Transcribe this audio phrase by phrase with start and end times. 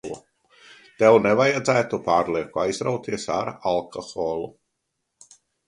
[1.01, 4.51] Tev nevajadzētu pārlieku aizrauties ar alkoholu.